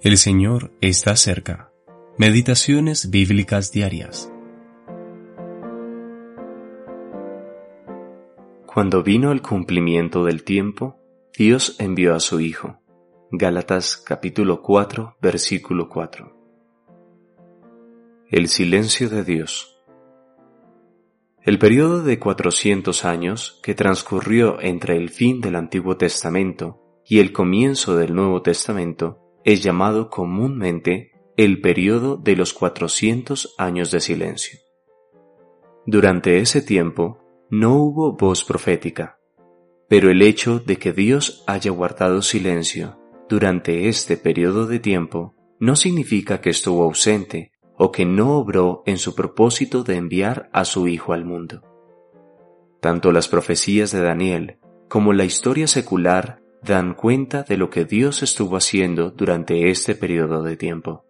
El 0.00 0.16
Señor 0.16 0.70
está 0.80 1.16
cerca. 1.16 1.72
Meditaciones 2.18 3.10
bíblicas 3.10 3.72
diarias. 3.72 4.32
Cuando 8.64 9.02
vino 9.02 9.32
el 9.32 9.42
cumplimiento 9.42 10.24
del 10.24 10.44
tiempo, 10.44 11.00
Dios 11.36 11.74
envió 11.80 12.14
a 12.14 12.20
su 12.20 12.38
Hijo. 12.38 12.78
Gálatas 13.32 13.96
capítulo 13.96 14.62
4, 14.62 15.16
versículo 15.20 15.88
4. 15.88 16.32
El 18.30 18.46
silencio 18.46 19.10
de 19.10 19.24
Dios. 19.24 19.82
El 21.42 21.58
periodo 21.58 22.04
de 22.04 22.20
400 22.20 23.04
años 23.04 23.58
que 23.64 23.74
transcurrió 23.74 24.60
entre 24.60 24.96
el 24.96 25.08
fin 25.08 25.40
del 25.40 25.56
Antiguo 25.56 25.96
Testamento 25.96 26.80
y 27.04 27.18
el 27.18 27.32
comienzo 27.32 27.96
del 27.96 28.14
Nuevo 28.14 28.42
Testamento 28.42 29.24
es 29.48 29.62
llamado 29.62 30.10
comúnmente 30.10 31.12
el 31.38 31.62
periodo 31.62 32.18
de 32.18 32.36
los 32.36 32.52
400 32.52 33.54
años 33.56 33.90
de 33.90 34.00
silencio. 34.00 34.58
Durante 35.86 36.40
ese 36.40 36.60
tiempo 36.60 37.20
no 37.48 37.72
hubo 37.76 38.14
voz 38.14 38.44
profética, 38.44 39.18
pero 39.88 40.10
el 40.10 40.20
hecho 40.20 40.58
de 40.58 40.76
que 40.76 40.92
Dios 40.92 41.44
haya 41.46 41.70
guardado 41.70 42.20
silencio 42.20 42.98
durante 43.26 43.88
este 43.88 44.18
periodo 44.18 44.66
de 44.66 44.80
tiempo 44.80 45.34
no 45.58 45.76
significa 45.76 46.42
que 46.42 46.50
estuvo 46.50 46.82
ausente 46.84 47.52
o 47.78 47.90
que 47.90 48.04
no 48.04 48.36
obró 48.36 48.82
en 48.84 48.98
su 48.98 49.14
propósito 49.14 49.82
de 49.82 49.96
enviar 49.96 50.50
a 50.52 50.66
su 50.66 50.88
Hijo 50.88 51.14
al 51.14 51.24
mundo. 51.24 51.62
Tanto 52.82 53.12
las 53.12 53.28
profecías 53.28 53.92
de 53.92 54.02
Daniel 54.02 54.58
como 54.90 55.14
la 55.14 55.24
historia 55.24 55.66
secular 55.68 56.42
dan 56.62 56.94
cuenta 56.94 57.42
de 57.42 57.56
lo 57.56 57.70
que 57.70 57.84
Dios 57.84 58.22
estuvo 58.22 58.56
haciendo 58.56 59.10
durante 59.10 59.70
este 59.70 59.94
periodo 59.94 60.42
de 60.42 60.56
tiempo. 60.56 61.04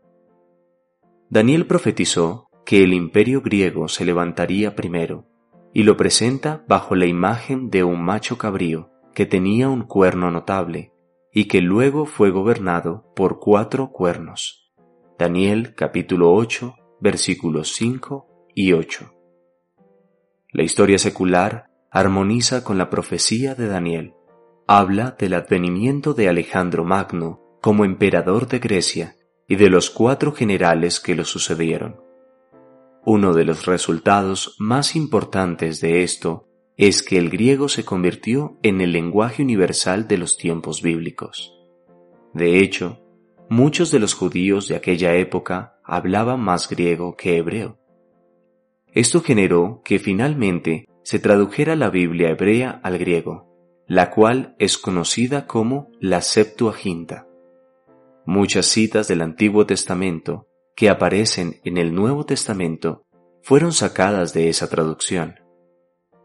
Daniel 1.30 1.66
profetizó 1.66 2.48
que 2.64 2.84
el 2.84 2.92
imperio 2.92 3.40
griego 3.40 3.88
se 3.88 4.04
levantaría 4.04 4.74
primero, 4.74 5.26
y 5.72 5.82
lo 5.82 5.96
presenta 5.96 6.64
bajo 6.68 6.94
la 6.94 7.06
imagen 7.06 7.70
de 7.70 7.84
un 7.84 8.02
macho 8.02 8.38
cabrío 8.38 8.90
que 9.14 9.26
tenía 9.26 9.68
un 9.68 9.82
cuerno 9.82 10.30
notable, 10.30 10.92
y 11.32 11.44
que 11.44 11.60
luego 11.60 12.06
fue 12.06 12.30
gobernado 12.30 13.12
por 13.14 13.38
cuatro 13.38 13.90
cuernos. 13.90 14.72
Daniel 15.18 15.74
capítulo 15.74 16.32
8 16.32 16.74
versículos 17.00 17.74
5 17.74 18.26
y 18.54 18.72
8. 18.72 19.14
La 20.52 20.62
historia 20.62 20.98
secular 20.98 21.70
armoniza 21.90 22.64
con 22.64 22.78
la 22.78 22.90
profecía 22.90 23.54
de 23.54 23.68
Daniel 23.68 24.14
habla 24.70 25.16
del 25.18 25.32
advenimiento 25.32 26.12
de 26.12 26.28
Alejandro 26.28 26.84
Magno 26.84 27.40
como 27.62 27.86
emperador 27.86 28.46
de 28.46 28.58
Grecia 28.58 29.16
y 29.48 29.56
de 29.56 29.70
los 29.70 29.88
cuatro 29.88 30.32
generales 30.32 31.00
que 31.00 31.14
lo 31.14 31.24
sucedieron. 31.24 31.96
Uno 33.02 33.32
de 33.32 33.46
los 33.46 33.64
resultados 33.64 34.56
más 34.58 34.94
importantes 34.94 35.80
de 35.80 36.02
esto 36.02 36.44
es 36.76 37.02
que 37.02 37.16
el 37.16 37.30
griego 37.30 37.70
se 37.70 37.86
convirtió 37.86 38.58
en 38.62 38.82
el 38.82 38.92
lenguaje 38.92 39.42
universal 39.42 40.06
de 40.06 40.18
los 40.18 40.36
tiempos 40.36 40.82
bíblicos. 40.82 41.54
De 42.34 42.60
hecho, 42.60 43.00
muchos 43.48 43.90
de 43.90 44.00
los 44.00 44.12
judíos 44.12 44.68
de 44.68 44.76
aquella 44.76 45.14
época 45.14 45.78
hablaban 45.82 46.40
más 46.40 46.68
griego 46.68 47.16
que 47.16 47.38
hebreo. 47.38 47.78
Esto 48.92 49.22
generó 49.22 49.80
que 49.82 49.98
finalmente 49.98 50.84
se 51.04 51.18
tradujera 51.18 51.74
la 51.74 51.88
Biblia 51.88 52.28
hebrea 52.28 52.80
al 52.82 52.98
griego 52.98 53.47
la 53.88 54.10
cual 54.10 54.54
es 54.58 54.76
conocida 54.76 55.46
como 55.46 55.90
la 55.98 56.20
Septuaginta. 56.20 57.26
Muchas 58.26 58.66
citas 58.66 59.08
del 59.08 59.22
Antiguo 59.22 59.64
Testamento 59.64 60.46
que 60.76 60.90
aparecen 60.90 61.56
en 61.64 61.78
el 61.78 61.94
Nuevo 61.94 62.26
Testamento 62.26 63.06
fueron 63.42 63.72
sacadas 63.72 64.34
de 64.34 64.50
esa 64.50 64.68
traducción. 64.68 65.36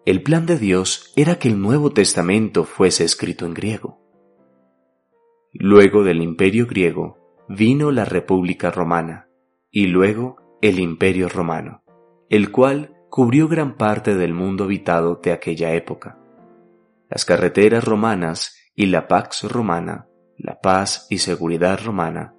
El 0.06 0.22
plan 0.23 0.46
de 0.46 0.57
Dios 0.59 1.13
era 1.16 1.40
que 1.40 1.47
el 1.47 1.62
Nuevo 1.62 1.91
Testamento 1.91 2.66
fuese 2.66 3.06
escrito 3.06 3.46
en 3.46 3.53
griego. 3.53 3.97
Luego 5.53 6.03
del 6.03 6.22
imperio 6.22 6.68
griego 6.68 7.18
vino 7.47 7.91
la 7.91 8.03
República 8.03 8.72
Romana 8.72 9.29
y 9.72 9.88
luego 9.88 10.35
el 10.62 10.79
Imperio 10.79 11.29
Romano, 11.29 11.81
el 12.29 12.52
cual 12.52 12.97
cubrió 13.09 13.47
gran 13.47 13.78
parte 13.78 14.16
del 14.16 14.34
mundo 14.34 14.66
habitado 14.66 15.22
de 15.23 15.31
aquella 15.31 15.73
época 15.73 16.19
las 17.13 17.25
carreteras 17.25 17.84
romanas 17.84 18.56
y 18.74 18.88
la 18.88 19.07
Pax 19.07 19.44
Romana, 19.44 20.07
la 20.35 20.59
paz 20.62 21.06
y 21.12 21.19
seguridad 21.19 21.79
romana, 21.79 22.34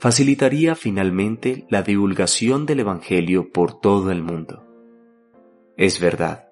facilitaría 0.00 0.74
finalmente 0.74 1.64
la 1.70 1.84
divulgación 1.84 2.66
del 2.66 2.80
Evangelio 2.80 3.52
por 3.52 3.78
todo 3.78 4.10
el 4.10 4.24
mundo. 4.24 4.66
Es 5.76 6.00
verdad, 6.00 6.48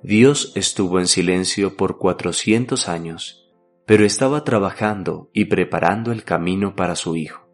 Dios 0.00 0.52
estuvo 0.54 1.00
en 1.00 1.08
silencio 1.08 1.76
por 1.76 1.98
cuatrocientos 1.98 2.88
años, 2.88 3.50
pero 3.84 4.04
estaba 4.04 4.44
trabajando 4.44 5.28
y 5.32 5.46
preparando 5.46 6.12
el 6.12 6.22
camino 6.22 6.76
para 6.76 6.94
su 6.94 7.16
Hijo. 7.16 7.48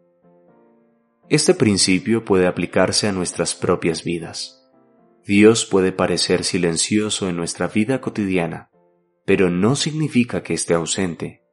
Este 1.27 1.55
principio 1.55 2.23
puede 2.23 2.45
aplicarse 2.45 3.07
a 3.07 3.11
nuestras 3.11 3.55
propias 3.55 4.03
vidas. 4.03 4.63
Dios 5.25 5.65
puede 5.65 5.91
parecer 5.91 6.43
silencioso 6.43 7.29
en 7.29 7.35
nuestra 7.35 7.67
vida 7.67 7.99
cotidiana, 7.99 8.69
pero 9.25 9.49
no 9.49 9.75
significa 9.75 10.43
que 10.43 10.53
esté 10.53 10.73
ausente. 10.73 11.43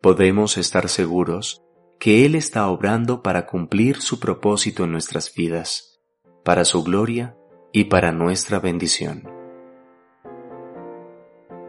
Podemos 0.00 0.56
estar 0.56 0.88
seguros 0.88 1.62
que 1.98 2.24
Él 2.24 2.34
está 2.34 2.68
obrando 2.68 3.22
para 3.22 3.46
cumplir 3.46 4.00
su 4.00 4.18
propósito 4.18 4.84
en 4.84 4.92
nuestras 4.92 5.32
vidas, 5.34 6.00
para 6.44 6.64
su 6.64 6.82
gloria 6.82 7.36
y 7.72 7.84
para 7.84 8.12
nuestra 8.12 8.58
bendición. 8.58 9.28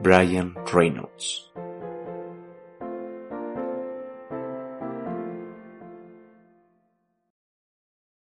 Brian 0.02 0.56
Reynolds 0.72 1.54